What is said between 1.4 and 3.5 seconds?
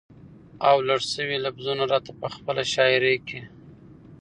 لفظونه راته په خپله شاعرۍ کې